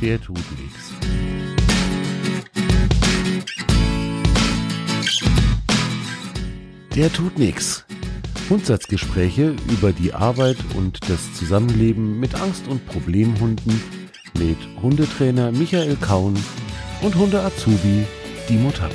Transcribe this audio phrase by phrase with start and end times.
[0.00, 0.92] der tut nichts.
[6.94, 7.84] Der tut nichts.
[8.48, 13.80] Grundsatzgespräche über die Arbeit und das Zusammenleben mit Angst- und Problemhunden
[14.38, 16.36] mit Hundetrainer Michael Kaun
[17.02, 18.04] und Hunde-Azubi
[18.48, 18.94] Dimo Tapke.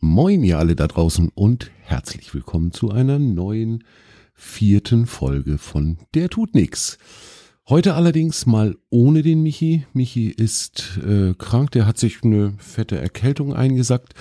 [0.00, 3.84] Moin ihr alle da draußen und herzlich willkommen zu einer neuen
[4.34, 6.98] vierten Folge von Der tut nix.
[7.68, 9.86] Heute allerdings mal ohne den Michi.
[9.92, 14.14] Michi ist äh, krank, der hat sich eine fette Erkältung eingesackt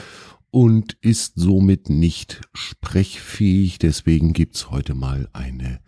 [0.52, 3.80] und ist somit nicht sprechfähig.
[3.80, 5.80] Deswegen gibt's heute mal eine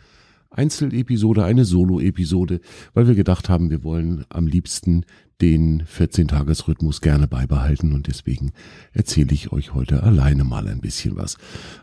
[0.50, 2.62] Einzelepisode, eine Solo-Episode,
[2.94, 5.05] weil wir gedacht haben, wir wollen am liebsten
[5.42, 8.52] den 14-Tages-Rhythmus gerne beibehalten und deswegen
[8.94, 11.38] erzähle ich euch heute alleine mal ein bisschen was.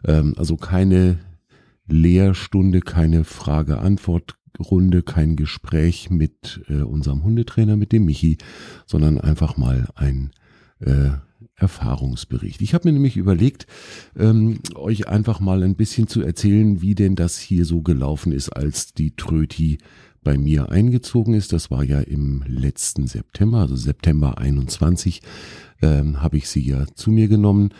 [0.05, 1.19] Ähm, also keine
[1.91, 8.39] Lehrstunde, keine Frage-Antwort-Runde, kein Gespräch mit äh, unserem Hundetrainer, mit dem Michi,
[8.87, 10.31] sondern einfach mal ein
[10.81, 11.11] äh,
[11.57, 12.63] Erfahrungsbericht.
[12.63, 13.67] Ich habe mir nämlich überlegt,
[14.17, 18.51] ähm, euch einfach mal ein bisschen zu erzählen, wie denn das hier so gelaufen ist,
[18.51, 19.79] als die Tröti
[20.23, 21.53] bei mir eingezogen ist.
[21.53, 25.23] Das war ja im letzten September, also September 21,
[25.83, 27.71] ähm, habe ich sie ja zu mir genommen.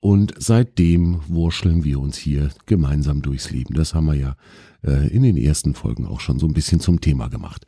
[0.00, 3.74] Und seitdem wurscheln wir uns hier gemeinsam durchs Leben.
[3.74, 4.36] Das haben wir ja
[4.84, 7.66] äh, in den ersten Folgen auch schon so ein bisschen zum Thema gemacht.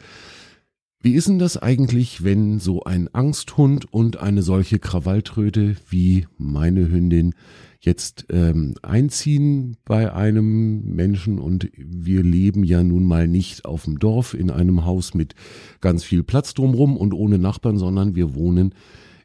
[1.03, 6.91] Wie ist denn das eigentlich, wenn so ein Angsthund und eine solche Krawalltröte wie meine
[6.91, 7.35] Hündin
[7.81, 13.99] jetzt ähm, einziehen bei einem Menschen und wir leben ja nun mal nicht auf dem
[13.99, 15.35] Dorf in einem Haus mit
[15.81, 18.75] ganz viel Platz drumrum und ohne Nachbarn, sondern wir wohnen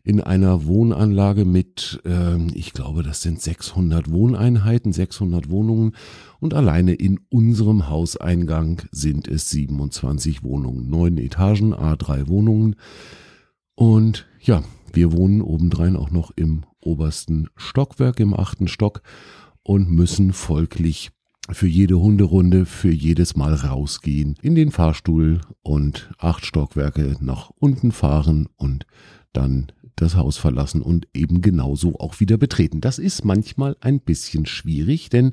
[0.06, 5.95] in einer Wohnanlage mit, äh, ich glaube, das sind 600 Wohneinheiten, 600 Wohnungen.
[6.39, 12.76] Und alleine in unserem Hauseingang sind es 27 Wohnungen, neun Etagen, A3 Wohnungen.
[13.73, 14.64] Und ja,
[14.94, 19.02] wir wohnen obendrein auch noch im obersten Stockwerk, im achten Stock
[19.64, 21.10] und müssen folglich
[21.49, 27.92] für jede Hunderunde, für jedes Mal rausgehen in den Fahrstuhl und acht Stockwerke nach unten
[27.92, 28.86] fahren und
[29.35, 32.81] dann das Haus verlassen und eben genauso auch wieder betreten.
[32.81, 35.31] Das ist manchmal ein bisschen schwierig, denn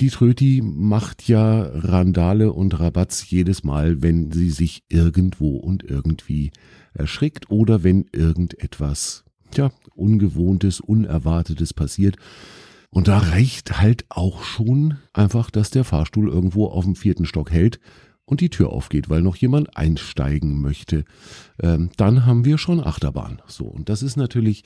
[0.00, 6.52] die Tröti macht ja Randale und Rabatz jedes Mal, wenn sie sich irgendwo und irgendwie
[6.94, 9.24] erschrickt oder wenn irgendetwas,
[9.54, 12.16] ja, Ungewohntes, Unerwartetes passiert.
[12.90, 17.50] Und da reicht halt auch schon einfach, dass der Fahrstuhl irgendwo auf dem vierten Stock
[17.50, 17.80] hält
[18.28, 21.04] und die Tür aufgeht, weil noch jemand einsteigen möchte,
[21.62, 23.40] ähm, dann haben wir schon Achterbahn.
[23.46, 24.64] So, und das ist natürlich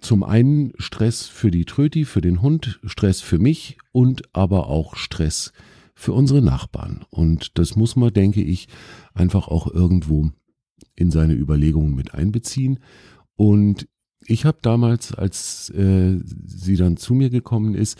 [0.00, 4.96] zum einen Stress für die Tröti, für den Hund, Stress für mich und aber auch
[4.96, 5.52] Stress
[5.94, 7.04] für unsere Nachbarn.
[7.10, 8.68] Und das muss man, denke ich,
[9.12, 10.30] einfach auch irgendwo
[10.94, 12.78] in seine Überlegungen mit einbeziehen.
[13.34, 13.88] Und
[14.26, 17.98] ich habe damals, als äh, sie dann zu mir gekommen ist,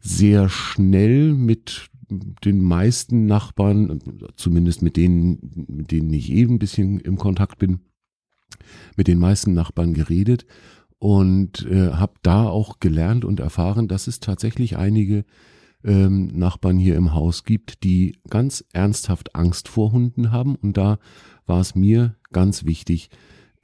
[0.00, 4.00] sehr schnell mit den meisten Nachbarn,
[4.36, 7.80] zumindest mit denen, mit denen ich eben ein bisschen im Kontakt bin,
[8.96, 10.46] mit den meisten Nachbarn geredet
[10.98, 15.24] und äh, habe da auch gelernt und erfahren, dass es tatsächlich einige
[15.84, 20.56] ähm, Nachbarn hier im Haus gibt, die ganz ernsthaft Angst vor Hunden haben.
[20.56, 20.98] Und da
[21.46, 23.10] war es mir ganz wichtig,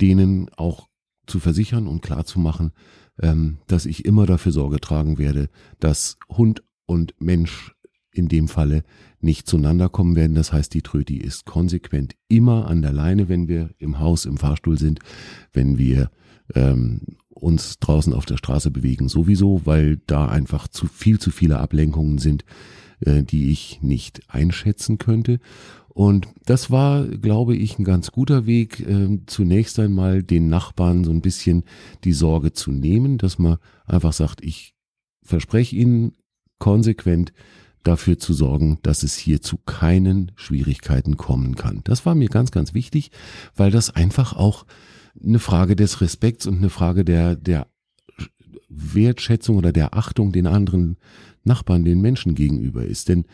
[0.00, 0.88] denen auch
[1.26, 2.72] zu versichern und klarzumachen,
[3.20, 5.48] ähm, dass ich immer dafür Sorge tragen werde,
[5.80, 7.73] dass Hund und Mensch
[8.14, 8.84] in dem Falle
[9.20, 10.34] nicht zueinander kommen werden.
[10.34, 14.36] Das heißt, die Tröti ist konsequent immer an der Leine, wenn wir im Haus, im
[14.36, 15.00] Fahrstuhl sind,
[15.52, 16.10] wenn wir
[16.54, 21.58] ähm, uns draußen auf der Straße bewegen, sowieso, weil da einfach zu viel zu viele
[21.58, 22.44] Ablenkungen sind,
[23.00, 25.40] äh, die ich nicht einschätzen könnte.
[25.88, 31.10] Und das war, glaube ich, ein ganz guter Weg, äh, zunächst einmal den Nachbarn so
[31.10, 31.64] ein bisschen
[32.02, 34.74] die Sorge zu nehmen, dass man einfach sagt, ich
[35.22, 36.12] verspreche Ihnen
[36.58, 37.32] konsequent,
[37.84, 41.82] dafür zu sorgen, dass es hier zu keinen Schwierigkeiten kommen kann.
[41.84, 43.10] Das war mir ganz, ganz wichtig,
[43.54, 44.66] weil das einfach auch
[45.22, 47.68] eine Frage des Respekts und eine Frage der, der
[48.68, 50.96] Wertschätzung oder der Achtung den anderen
[51.44, 53.08] Nachbarn, den Menschen gegenüber ist.
[53.08, 53.24] Denn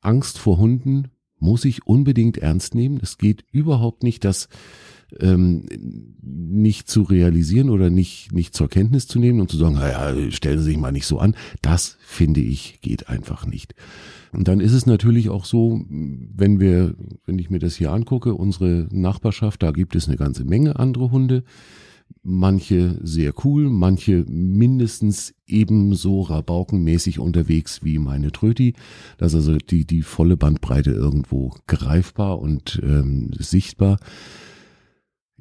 [0.00, 1.08] Angst vor Hunden
[1.38, 2.98] muss ich unbedingt ernst nehmen.
[3.02, 4.48] Es geht überhaupt nicht, dass
[5.20, 5.64] ähm,
[6.22, 10.58] nicht zu realisieren oder nicht, nicht zur Kenntnis zu nehmen und zu sagen, naja, stellen
[10.58, 11.34] Sie sich mal nicht so an.
[11.62, 13.74] Das finde ich geht einfach nicht.
[14.32, 16.94] Und dann ist es natürlich auch so, wenn wir,
[17.24, 21.10] wenn ich mir das hier angucke, unsere Nachbarschaft, da gibt es eine ganze Menge andere
[21.10, 21.44] Hunde.
[22.22, 28.74] Manche sehr cool, manche mindestens ebenso rabaukenmäßig unterwegs wie meine Tröti.
[29.18, 33.98] Das ist also die, die volle Bandbreite irgendwo greifbar und ähm, sichtbar.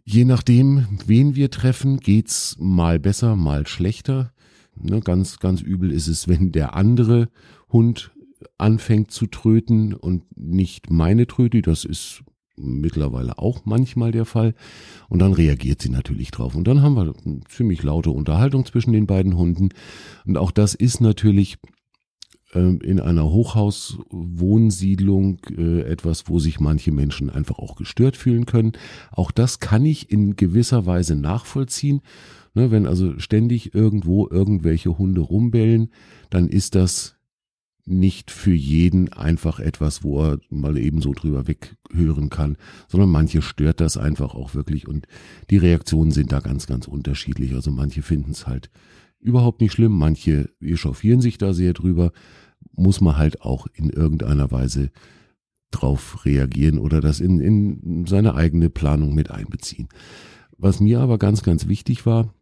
[0.10, 4.32] Je nachdem, wen wir treffen, geht's mal besser, mal schlechter.
[4.74, 7.28] Ne, ganz, ganz übel ist es, wenn der andere
[7.68, 8.12] Hund
[8.58, 11.62] anfängt zu tröten und nicht meine Tröti.
[11.62, 12.24] Das ist
[12.56, 14.56] mittlerweile auch manchmal der Fall.
[15.10, 16.56] Und dann reagiert sie natürlich drauf.
[16.56, 19.72] Und dann haben wir eine ziemlich laute Unterhaltung zwischen den beiden Hunden.
[20.26, 21.58] Und auch das ist natürlich
[22.54, 28.72] in einer Hochhauswohnsiedlung äh, etwas, wo sich manche Menschen einfach auch gestört fühlen können.
[29.12, 32.02] Auch das kann ich in gewisser Weise nachvollziehen.
[32.54, 35.90] Ne, wenn also ständig irgendwo irgendwelche Hunde rumbellen,
[36.30, 37.18] dann ist das
[37.86, 42.58] nicht für jeden einfach etwas, wo er mal eben so drüber weghören kann,
[42.88, 45.08] sondern manche stört das einfach auch wirklich und
[45.50, 47.54] die Reaktionen sind da ganz, ganz unterschiedlich.
[47.54, 48.70] Also manche finden es halt
[49.20, 52.12] überhaupt nicht schlimm, manche echauffieren sich da sehr drüber,
[52.74, 54.92] muss man halt auch in irgendeiner Weise
[55.72, 59.90] drauf reagieren oder das in, in seine eigene Planung mit einbeziehen.
[60.58, 62.34] Was mir aber ganz, ganz wichtig war,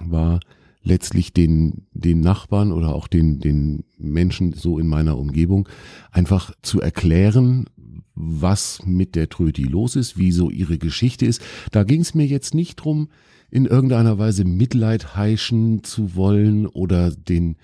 [0.00, 0.40] war,
[0.82, 5.68] letztlich den, den Nachbarn oder auch den, den Menschen so in meiner Umgebung
[6.10, 7.66] einfach zu erklären,
[8.14, 11.42] was mit der Tröti los ist, wie so ihre Geschichte ist.
[11.70, 13.08] Da ging es mir jetzt nicht drum,
[13.50, 17.56] in irgendeiner Weise Mitleid heischen zu wollen oder den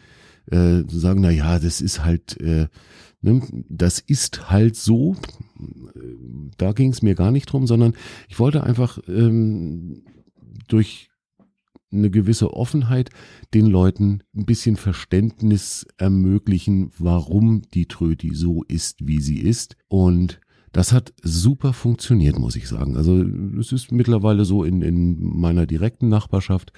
[0.50, 2.68] äh, zu sagen, na ja, das ist halt, äh,
[3.22, 5.16] ne, das ist halt so.
[6.56, 7.94] Da ging es mir gar nicht drum, sondern
[8.28, 10.02] ich wollte einfach ähm,
[10.68, 11.07] durch
[11.93, 13.11] eine gewisse Offenheit
[13.55, 19.76] den Leuten ein bisschen Verständnis ermöglichen, warum die Tröti so ist, wie sie ist.
[19.88, 20.40] Und
[20.73, 22.96] das hat super funktioniert, muss ich sagen.
[22.96, 23.23] Also
[23.58, 26.73] es ist mittlerweile so in, in meiner direkten Nachbarschaft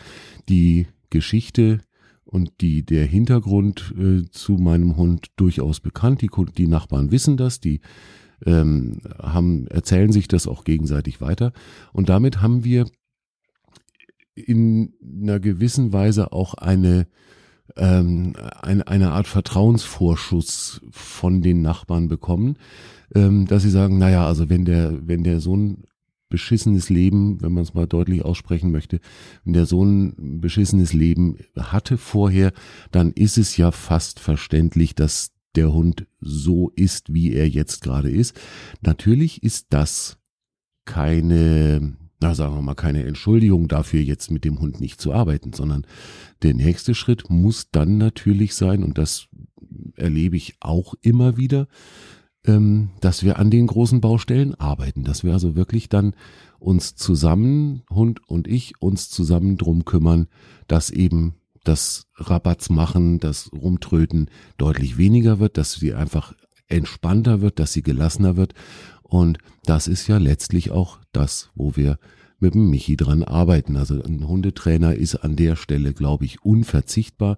[0.49, 1.81] die Geschichte
[2.25, 6.23] und die, der Hintergrund äh, zu meinem Hund durchaus bekannt.
[6.23, 7.81] Die, die Nachbarn wissen das, die
[8.47, 11.53] ähm, haben, erzählen sich das auch gegenseitig weiter.
[11.93, 12.87] Und damit haben wir
[14.41, 17.07] in einer gewissen Weise auch eine,
[17.77, 22.57] ähm, eine, eine Art Vertrauensvorschuss von den Nachbarn bekommen,
[23.15, 25.85] ähm, dass sie sagen, naja, also wenn der, wenn der so ein
[26.29, 29.01] beschissenes Leben, wenn man es mal deutlich aussprechen möchte,
[29.45, 32.53] wenn der so ein beschissenes Leben hatte vorher,
[32.93, 38.11] dann ist es ja fast verständlich, dass der Hund so ist, wie er jetzt gerade
[38.11, 38.39] ist.
[38.81, 40.19] Natürlich ist das
[40.85, 45.53] keine na sagen wir mal, keine Entschuldigung dafür, jetzt mit dem Hund nicht zu arbeiten,
[45.53, 45.87] sondern
[46.43, 49.29] der nächste Schritt muss dann natürlich sein, und das
[49.97, 51.67] erlebe ich auch immer wieder,
[52.45, 56.15] ähm, dass wir an den großen Baustellen arbeiten, dass wir also wirklich dann
[56.59, 60.29] uns zusammen, Hund und ich, uns zusammen drum kümmern,
[60.69, 61.35] dass eben
[61.65, 66.35] das Rabatz machen, das Rumtröten deutlich weniger wird, dass sie einfach
[66.69, 68.55] entspannter wird, dass sie gelassener wird.
[69.03, 71.99] Und das ist ja letztlich auch das, wo wir
[72.39, 73.77] mit dem Michi dran arbeiten.
[73.77, 77.37] Also ein Hundetrainer ist an der Stelle, glaube ich, unverzichtbar.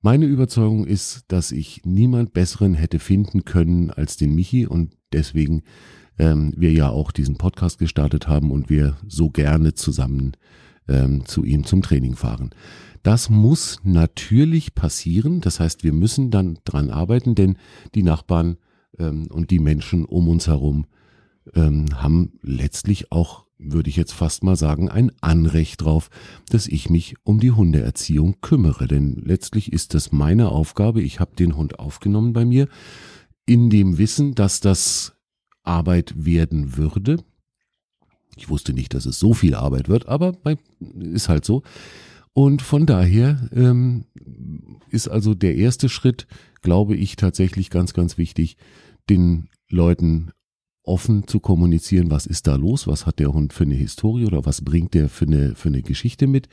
[0.00, 5.62] Meine Überzeugung ist, dass ich niemand besseren hätte finden können als den Michi und deswegen
[6.18, 10.32] ähm, wir ja auch diesen Podcast gestartet haben und wir so gerne zusammen
[10.88, 12.50] ähm, zu ihm zum Training fahren.
[13.02, 15.40] Das muss natürlich passieren.
[15.40, 17.56] Das heißt, wir müssen dann dran arbeiten, denn
[17.94, 18.56] die Nachbarn
[18.98, 20.86] ähm, und die Menschen um uns herum
[21.54, 26.10] ähm, haben letztlich auch, würde ich jetzt fast mal sagen, ein Anrecht drauf,
[26.48, 28.86] dass ich mich um die Hundeerziehung kümmere.
[28.86, 31.02] Denn letztlich ist das meine Aufgabe.
[31.02, 32.68] Ich habe den Hund aufgenommen bei mir
[33.46, 35.14] in dem Wissen, dass das
[35.62, 37.18] Arbeit werden würde.
[38.36, 40.34] Ich wusste nicht, dass es so viel Arbeit wird, aber
[40.98, 41.62] ist halt so.
[42.32, 44.06] Und von daher ähm,
[44.90, 46.26] ist also der erste Schritt,
[46.62, 48.56] glaube ich, tatsächlich ganz, ganz wichtig,
[49.10, 50.30] den Leuten
[50.84, 54.44] offen zu kommunizieren, was ist da los, was hat der Hund für eine Historie oder
[54.44, 56.48] was bringt der für eine, für eine Geschichte mit.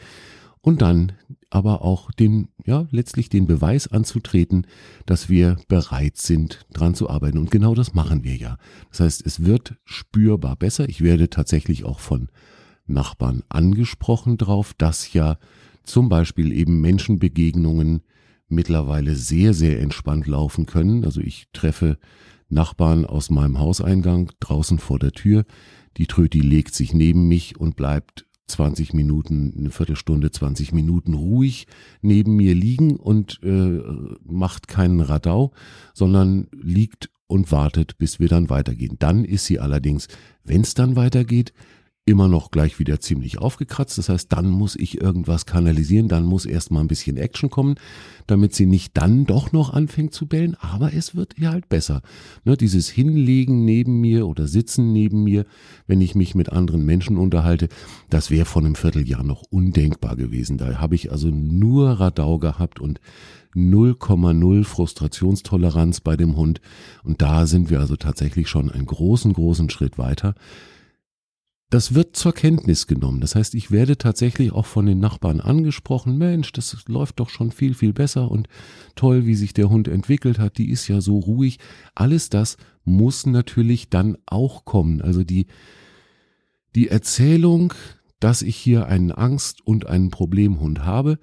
[0.62, 1.13] Und dann
[1.50, 4.67] aber auch den, ja, letztlich den Beweis anzutreten,
[5.05, 7.38] dass wir bereit sind, dran zu arbeiten.
[7.38, 8.57] Und genau das machen wir ja.
[8.89, 10.89] Das heißt, es wird spürbar besser.
[10.89, 12.27] Ich werde tatsächlich auch von
[12.86, 15.38] Nachbarn angesprochen drauf, dass ja
[15.83, 18.01] zum Beispiel eben Menschenbegegnungen
[18.50, 21.05] mittlerweile sehr, sehr entspannt laufen können.
[21.05, 21.98] Also ich treffe
[22.50, 25.46] Nachbarn aus meinem Hauseingang draußen vor der Tür.
[25.98, 31.68] Die Tröti legt sich neben mich und bleibt 20 Minuten, eine Viertelstunde, 20 Minuten ruhig
[32.01, 33.79] neben mir liegen und äh,
[34.24, 35.53] macht keinen Radau,
[35.94, 38.98] sondern liegt und wartet, bis wir dann weitergehen.
[38.98, 40.08] Dann ist sie allerdings,
[40.44, 41.53] wenn es dann weitergeht,
[42.09, 43.97] immer noch gleich wieder ziemlich aufgekratzt.
[43.99, 47.75] Das heißt, dann muss ich irgendwas kanalisieren, dann muss erstmal ein bisschen Action kommen,
[48.25, 52.01] damit sie nicht dann doch noch anfängt zu bellen, aber es wird ihr halt besser.
[52.43, 55.45] Ne, dieses Hinlegen neben mir oder Sitzen neben mir,
[55.85, 57.69] wenn ich mich mit anderen Menschen unterhalte,
[58.09, 60.57] das wäre vor einem Vierteljahr noch undenkbar gewesen.
[60.57, 62.99] Da habe ich also nur Radau gehabt und
[63.55, 66.61] 0,0 Frustrationstoleranz bei dem Hund.
[67.03, 70.35] Und da sind wir also tatsächlich schon einen großen, großen Schritt weiter
[71.69, 73.21] das wird zur Kenntnis genommen.
[73.21, 77.51] Das heißt, ich werde tatsächlich auch von den Nachbarn angesprochen, Mensch, das läuft doch schon
[77.51, 78.47] viel, viel besser und
[78.95, 81.59] toll, wie sich der Hund entwickelt hat, die ist ja so ruhig.
[81.93, 85.01] Alles das muss natürlich dann auch kommen.
[85.01, 85.45] Also die,
[86.75, 87.73] die Erzählung,
[88.19, 91.19] dass ich hier einen Angst- und einen Problemhund habe,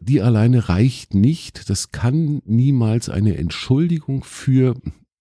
[0.00, 1.68] die alleine reicht nicht.
[1.68, 4.74] Das kann niemals eine Entschuldigung für,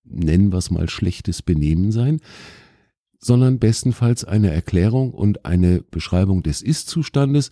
[0.05, 2.21] nennen wir es mal, schlechtes Benehmen sein
[3.19, 7.50] sondern bestenfalls eine Erklärung und eine Beschreibung des Ist-Zustandes.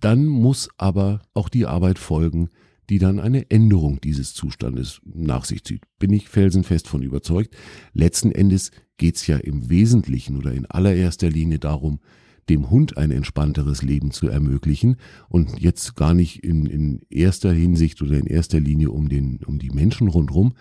[0.00, 2.50] Dann muss aber auch die Arbeit folgen,
[2.90, 5.84] die dann eine Änderung dieses Zustandes nach sich zieht.
[5.98, 7.54] Bin ich felsenfest von überzeugt.
[7.92, 12.00] Letzten Endes geht es ja im Wesentlichen oder in allererster Linie darum,
[12.48, 14.96] dem Hund ein entspannteres Leben zu ermöglichen
[15.28, 19.58] und jetzt gar nicht in, in erster Hinsicht oder in erster Linie um, den, um
[19.58, 20.54] die Menschen rundherum,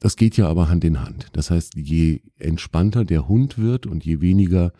[0.00, 1.28] das geht ja aber Hand in Hand.
[1.32, 4.72] Das heißt, je entspannter der Hund wird und je weniger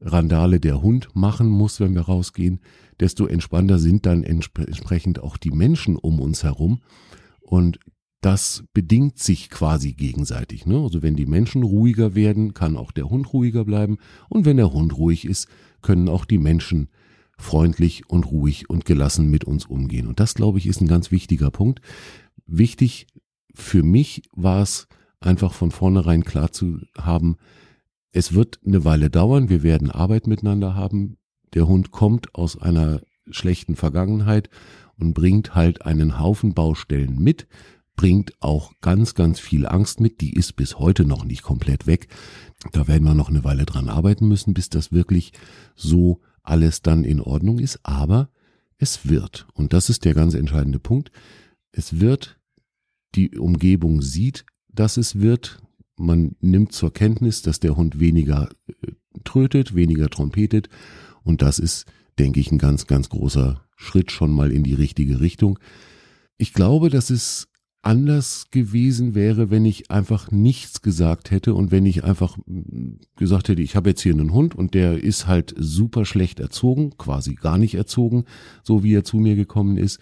[0.00, 2.60] Randale der Hund machen muss, wenn wir rausgehen,
[3.00, 6.80] desto entspannter sind dann entsprechend auch die Menschen um uns herum.
[7.40, 7.78] Und
[8.20, 10.66] das bedingt sich quasi gegenseitig.
[10.66, 10.78] Ne?
[10.78, 13.98] Also wenn die Menschen ruhiger werden, kann auch der Hund ruhiger bleiben.
[14.28, 15.48] Und wenn der Hund ruhig ist,
[15.82, 16.88] können auch die Menschen
[17.38, 20.06] freundlich und ruhig und gelassen mit uns umgehen.
[20.06, 21.80] Und das, glaube ich, ist ein ganz wichtiger Punkt.
[22.46, 23.06] Wichtig
[23.54, 24.88] für mich war es
[25.20, 27.36] einfach von vornherein klar zu haben,
[28.12, 31.16] es wird eine Weile dauern, wir werden Arbeit miteinander haben.
[31.54, 34.50] Der Hund kommt aus einer schlechten Vergangenheit
[34.98, 37.46] und bringt halt einen Haufen Baustellen mit,
[37.94, 42.08] bringt auch ganz, ganz viel Angst mit, die ist bis heute noch nicht komplett weg.
[42.72, 45.32] Da werden wir noch eine Weile dran arbeiten müssen, bis das wirklich
[45.76, 48.30] so alles dann in Ordnung ist, aber
[48.78, 51.12] es wird, und das ist der ganz entscheidende Punkt,
[51.72, 52.39] es wird
[53.14, 55.60] die Umgebung sieht, dass es wird.
[55.96, 58.92] Man nimmt zur Kenntnis, dass der Hund weniger äh,
[59.24, 60.68] trötet, weniger trompetet.
[61.22, 61.86] Und das ist,
[62.18, 65.58] denke ich, ein ganz, ganz großer Schritt schon mal in die richtige Richtung.
[66.38, 67.48] Ich glaube, dass es
[67.82, 72.36] anders gewesen wäre, wenn ich einfach nichts gesagt hätte und wenn ich einfach
[73.16, 76.96] gesagt hätte, ich habe jetzt hier einen Hund und der ist halt super schlecht erzogen,
[76.98, 78.24] quasi gar nicht erzogen,
[78.62, 79.98] so wie er zu mir gekommen ist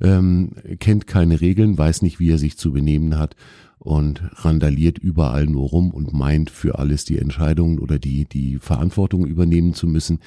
[0.00, 3.36] ähm, kennt keine Regeln, weiß nicht, wie er sich zu benehmen hat
[3.78, 9.26] und randaliert überall nur rum und meint für alles die Entscheidungen oder die, die Verantwortung
[9.26, 10.18] übernehmen zu müssen.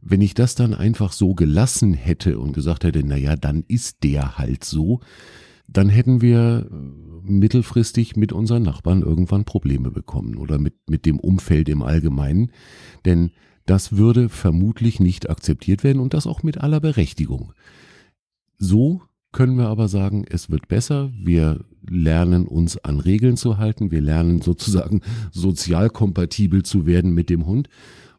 [0.00, 4.02] Wenn ich das dann einfach so gelassen hätte und gesagt hätte, na ja, dann ist
[4.02, 5.00] der halt so,
[5.66, 6.70] dann hätten wir
[7.22, 12.50] mittelfristig mit unseren Nachbarn irgendwann Probleme bekommen oder mit, mit dem Umfeld im Allgemeinen.
[13.04, 13.30] Denn
[13.66, 17.52] das würde vermutlich nicht akzeptiert werden und das auch mit aller Berechtigung.
[18.58, 19.02] So
[19.32, 21.10] können wir aber sagen, es wird besser.
[21.14, 23.90] Wir lernen uns an Regeln zu halten.
[23.90, 25.00] Wir lernen sozusagen
[25.32, 27.68] sozial kompatibel zu werden mit dem Hund.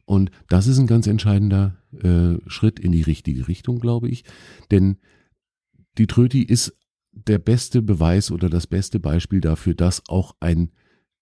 [0.05, 4.23] Und das ist ein ganz entscheidender äh, Schritt in die richtige Richtung, glaube ich.
[4.71, 4.97] Denn
[5.97, 6.73] die Tröti ist
[7.11, 10.71] der beste Beweis oder das beste Beispiel dafür, dass auch ein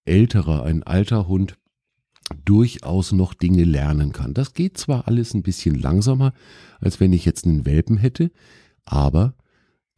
[0.04, 1.58] älterer, ein alter Hund
[2.44, 4.32] durchaus noch Dinge lernen kann.
[4.32, 6.32] Das geht zwar alles ein bisschen langsamer,
[6.80, 8.30] als wenn ich jetzt einen Welpen hätte,
[8.84, 9.34] aber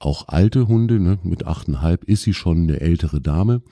[0.05, 3.63] auch alte Hunde, ne, mit achteinhalb ist sie schon eine ältere Dame.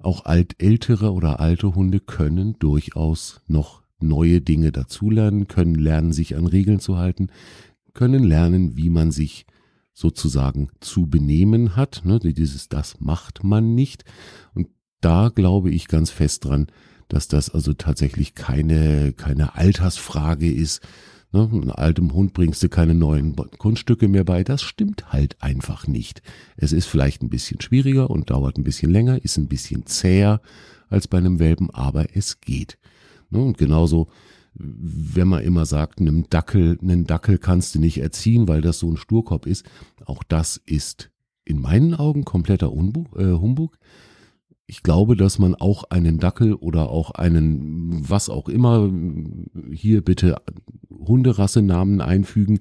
[0.00, 6.36] Auch alt, ältere oder alte Hunde können durchaus noch neue Dinge dazulernen, können lernen, sich
[6.36, 7.28] an Regeln zu halten,
[7.94, 9.46] können lernen, wie man sich
[9.92, 12.02] sozusagen zu benehmen hat.
[12.04, 14.04] Ne, dieses, das macht man nicht.
[14.54, 14.68] Und
[15.00, 16.68] da glaube ich ganz fest dran,
[17.08, 20.80] dass das also tatsächlich keine, keine Altersfrage ist,
[21.30, 24.44] Ne, einem altem Hund bringst du keine neuen Kunststücke mehr bei.
[24.44, 26.22] Das stimmt halt einfach nicht.
[26.56, 30.40] Es ist vielleicht ein bisschen schwieriger und dauert ein bisschen länger, ist ein bisschen zäher
[30.88, 32.78] als bei einem Welpen, aber es geht.
[33.28, 34.08] Ne, und genauso,
[34.54, 38.90] wenn man immer sagt, einem Dackel, einen Dackel kannst du nicht erziehen, weil das so
[38.90, 39.66] ein Sturkopf ist.
[40.06, 41.10] Auch das ist
[41.44, 43.78] in meinen Augen kompletter Unbug, äh, Humbug
[44.70, 48.92] ich glaube, dass man auch einen Dackel oder auch einen, was auch immer,
[49.72, 50.36] hier bitte
[51.08, 52.60] Hunderassenamen einfügen.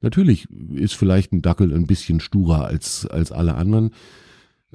[0.00, 3.90] Natürlich ist vielleicht ein Dackel ein bisschen sturer als, als alle anderen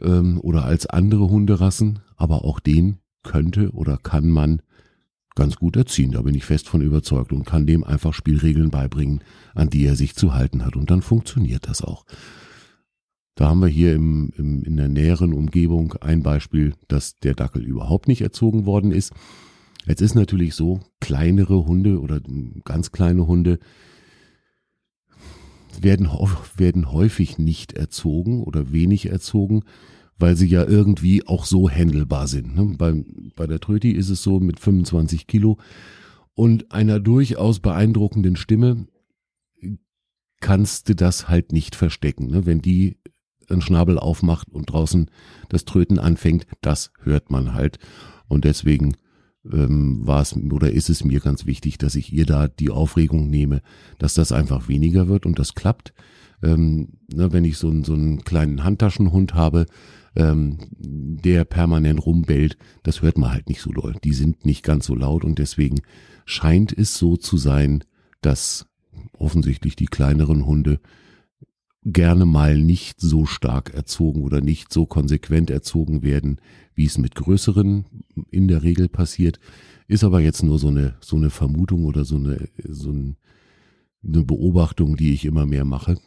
[0.02, 4.62] ähm, oder als andere Hunderassen, aber auch den könnte oder kann man
[5.36, 6.12] ganz gut erziehen.
[6.12, 9.22] Da bin ich fest von überzeugt und kann dem einfach Spielregeln beibringen,
[9.56, 10.76] an die er sich zu halten hat.
[10.76, 12.06] Und dann funktioniert das auch.
[13.36, 17.64] Da haben wir hier im, im, in der näheren Umgebung ein Beispiel, dass der Dackel
[17.64, 19.14] überhaupt nicht erzogen worden ist.
[19.86, 22.22] Jetzt ist natürlich so, kleinere Hunde oder
[22.66, 23.60] ganz kleine Hunde
[25.80, 26.10] werden,
[26.58, 29.64] werden häufig nicht erzogen oder wenig erzogen,
[30.18, 32.56] weil sie ja irgendwie auch so händelbar sind.
[32.56, 32.76] Ne?
[32.78, 32.94] Bei,
[33.36, 35.58] bei der Tröti ist es so mit 25 Kilo
[36.34, 38.88] und einer durchaus beeindruckenden Stimme
[40.42, 42.28] kannst du das halt nicht verstecken.
[42.28, 42.46] Ne?
[42.46, 42.98] Wenn die
[43.50, 45.10] einen Schnabel aufmacht und draußen
[45.50, 47.80] das Tröten anfängt, das hört man halt.
[48.28, 48.96] Und deswegen
[49.52, 53.30] ähm, war es oder ist es mir ganz wichtig, dass ich ihr da die Aufregung
[53.30, 53.62] nehme,
[53.98, 55.94] dass das einfach weniger wird und das klappt.
[56.42, 59.66] Ähm, ne, wenn ich so, einen so einen kleinen Handtaschenhund habe,
[60.16, 63.96] ähm, der permanent rumbellt, das hört man halt nicht so doll.
[64.04, 65.82] Die sind nicht ganz so laut und deswegen
[66.26, 67.84] scheint es so zu sein,
[68.22, 68.68] dass
[69.14, 70.80] offensichtlich die kleineren Hunde
[71.84, 76.40] gerne mal nicht so stark erzogen oder nicht so konsequent erzogen werden,
[76.76, 77.86] wie es mit größeren
[78.30, 79.40] in der Regel passiert.
[79.88, 83.16] Ist aber jetzt nur so eine, so eine Vermutung oder so eine, so ein,
[84.04, 85.98] eine Beobachtung, die ich immer mehr mache.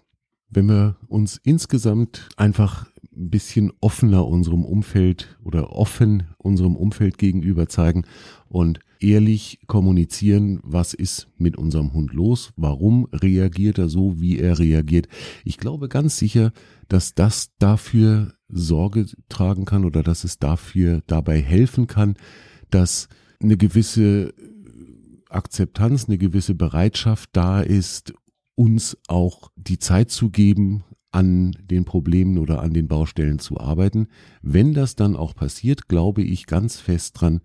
[0.50, 2.86] Wenn wir uns insgesamt einfach
[3.16, 8.04] ein bisschen offener unserem Umfeld oder offen unserem Umfeld gegenüber zeigen
[8.52, 14.58] und ehrlich kommunizieren, was ist mit unserem Hund los, warum reagiert er so, wie er
[14.58, 15.08] reagiert.
[15.42, 16.52] Ich glaube ganz sicher,
[16.86, 22.14] dass das dafür Sorge tragen kann oder dass es dafür dabei helfen kann,
[22.68, 23.08] dass
[23.42, 24.34] eine gewisse
[25.30, 28.12] Akzeptanz, eine gewisse Bereitschaft da ist,
[28.54, 34.08] uns auch die Zeit zu geben, an den Problemen oder an den Baustellen zu arbeiten.
[34.42, 37.40] Wenn das dann auch passiert, glaube ich ganz fest dran,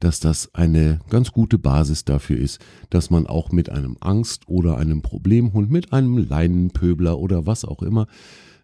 [0.00, 4.78] dass das eine ganz gute Basis dafür ist, dass man auch mit einem Angst- oder
[4.78, 8.06] einem Problemhund, mit einem Leinenpöbler oder was auch immer,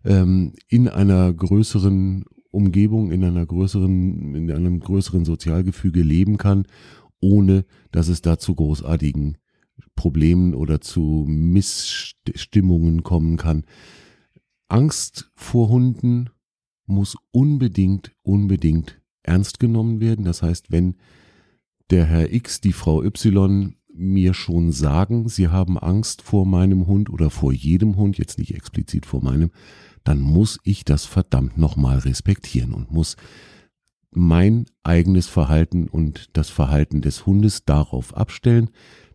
[0.04, 6.66] ähm, in einer größeren Umgebung, in einer größeren, in einem größeren Sozialgefüge leben kann,
[7.20, 9.36] ohne dass es da zu großartigen
[9.94, 13.64] Problemen oder zu Missstimmungen kommen kann.
[14.68, 16.30] Angst vor Hunden
[16.86, 20.24] muss unbedingt, unbedingt ernst genommen werden.
[20.24, 20.96] Das heißt, wenn
[21.90, 27.10] der Herr X, die Frau Y mir schon sagen, sie haben Angst vor meinem Hund
[27.10, 29.50] oder vor jedem Hund, jetzt nicht explizit vor meinem,
[30.04, 33.16] dann muss ich das verdammt nochmal respektieren und muss
[34.10, 38.70] mein eigenes Verhalten und das Verhalten des Hundes darauf abstellen,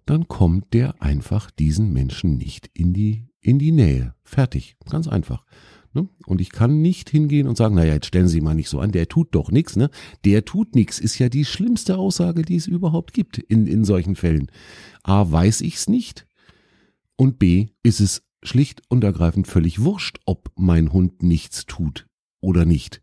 [0.05, 4.13] dann kommt der einfach diesen Menschen nicht in die, in die Nähe.
[4.23, 4.75] Fertig.
[4.89, 5.45] Ganz einfach.
[5.93, 6.07] Ne?
[6.25, 8.91] Und ich kann nicht hingehen und sagen, naja, jetzt stellen Sie mal nicht so an,
[8.91, 9.75] der tut doch nichts.
[9.75, 9.89] Ne?
[10.23, 14.15] Der tut nichts ist ja die schlimmste Aussage, die es überhaupt gibt in, in solchen
[14.15, 14.47] Fällen.
[15.03, 16.27] A, weiß ich's nicht
[17.17, 22.07] und B, ist es schlicht und ergreifend völlig wurscht, ob mein Hund nichts tut
[22.39, 23.01] oder nicht.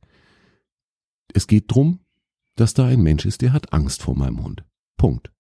[1.33, 2.01] Es geht drum,
[2.57, 4.65] dass da ein Mensch ist, der hat Angst vor meinem Hund.
[4.97, 5.31] Punkt.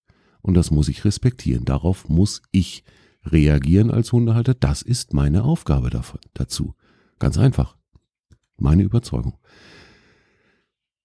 [0.42, 1.64] Und das muss ich respektieren.
[1.64, 2.84] Darauf muss ich
[3.24, 4.54] reagieren als Hundehalter.
[4.54, 5.90] Das ist meine Aufgabe
[6.34, 6.74] dazu.
[7.18, 7.76] Ganz einfach.
[8.56, 9.38] Meine Überzeugung.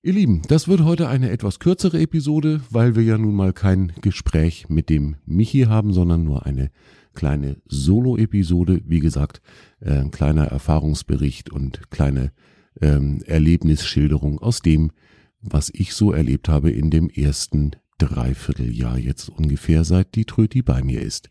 [0.05, 3.93] Ihr Lieben, das wird heute eine etwas kürzere Episode, weil wir ja nun mal kein
[4.01, 6.71] Gespräch mit dem Michi haben, sondern nur eine
[7.13, 8.81] kleine Solo-Episode.
[8.85, 9.41] Wie gesagt,
[9.79, 12.33] äh, ein kleiner Erfahrungsbericht und kleine
[12.81, 14.91] ähm, Erlebnisschilderung aus dem,
[15.39, 20.83] was ich so erlebt habe in dem ersten Dreivierteljahr jetzt ungefähr, seit die Tröti bei
[20.83, 21.29] mir ist.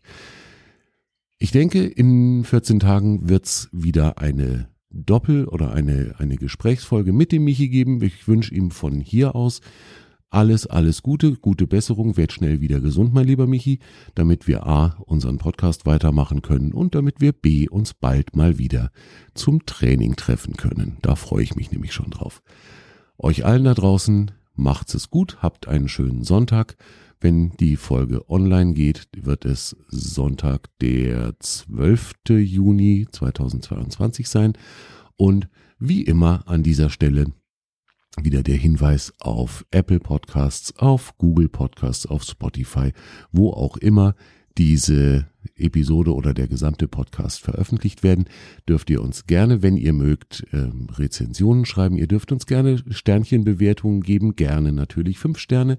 [1.37, 7.43] Ich denke, in 14 Tagen wird's wieder eine Doppel- oder eine, eine Gesprächsfolge mit dem
[7.43, 8.01] Michi geben.
[8.01, 9.61] Ich wünsche ihm von hier aus
[10.33, 13.79] alles, alles Gute, gute Besserung, werd schnell wieder gesund, mein lieber Michi,
[14.15, 18.89] damit wir A, unseren Podcast weitermachen können und damit wir B, uns bald mal wieder
[19.35, 20.97] zum Training treffen können.
[21.03, 22.41] Da freue ich mich nämlich schon drauf.
[23.19, 26.77] Euch allen da draußen, macht's es gut, habt einen schönen Sonntag.
[27.23, 32.15] Wenn die Folge online geht, wird es Sonntag, der 12.
[32.31, 34.51] Juni 2022 sein.
[35.15, 35.47] Und
[35.79, 37.27] wie immer an dieser Stelle
[38.21, 42.91] wieder der Hinweis auf Apple Podcasts, auf Google Podcasts, auf Spotify,
[43.31, 44.15] wo auch immer
[44.57, 48.25] diese Episode oder der gesamte Podcast veröffentlicht werden,
[48.67, 51.97] dürft ihr uns gerne, wenn ihr mögt, ähm, Rezensionen schreiben.
[51.97, 55.77] Ihr dürft uns gerne Sternchenbewertungen geben, gerne natürlich fünf Sterne.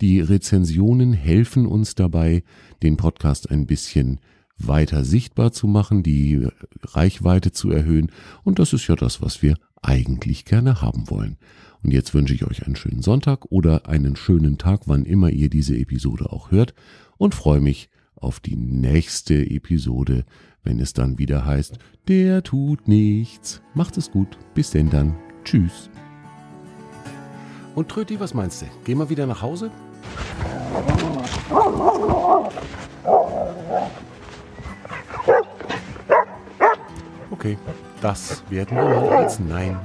[0.00, 2.42] Die Rezensionen helfen uns dabei,
[2.82, 4.20] den Podcast ein bisschen
[4.58, 6.46] weiter sichtbar zu machen, die
[6.82, 8.10] Reichweite zu erhöhen.
[8.42, 11.38] Und das ist ja das, was wir eigentlich gerne haben wollen.
[11.82, 15.48] Und jetzt wünsche ich euch einen schönen Sonntag oder einen schönen Tag, wann immer ihr
[15.48, 16.74] diese Episode auch hört
[17.16, 17.88] und freue mich
[18.20, 20.24] auf die nächste Episode,
[20.62, 21.78] wenn es dann wieder heißt,
[22.08, 23.62] der tut nichts.
[23.74, 24.38] Macht es gut.
[24.54, 25.16] Bis denn dann.
[25.44, 25.90] Tschüss.
[27.74, 28.66] Und Tröti, was meinst du?
[28.84, 29.70] Gehen wir wieder nach Hause?
[37.30, 37.56] Okay,
[38.02, 39.78] das werden wir mal als Nein